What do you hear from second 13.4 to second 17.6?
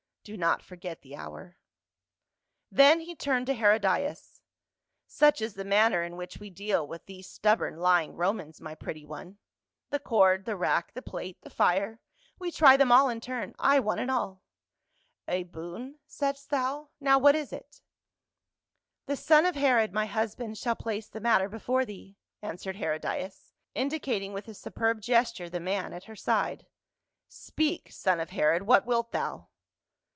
ay, one and all, A boon, saidst thou, now what is